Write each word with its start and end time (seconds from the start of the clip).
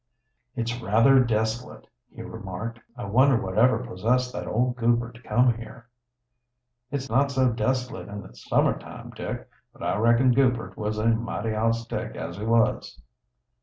"It's 0.55 0.81
rather 0.81 1.23
desolate," 1.23 1.85
he 2.11 2.23
remarked. 2.23 2.79
"I 2.97 3.05
wonder 3.05 3.39
what 3.39 3.55
ever 3.59 3.77
possessed 3.85 4.33
that 4.33 4.47
old 4.47 4.75
Goupert 4.77 5.13
to 5.13 5.21
come 5.21 5.53
here?" 5.53 5.89
"It's 6.89 7.07
not 7.07 7.29
so 7.29 7.49
desolate 7.51 8.07
in 8.09 8.23
the 8.23 8.33
summer 8.35 8.79
time, 8.79 9.11
Dick. 9.11 9.47
But 9.71 9.83
I 9.83 9.97
reckon 9.97 10.31
Goupert 10.33 10.75
was 10.75 10.97
a 10.97 11.05
mighty 11.05 11.53
odd 11.53 11.75
stick, 11.75 12.15
as 12.15 12.39
it 12.39 12.47
was." 12.47 12.99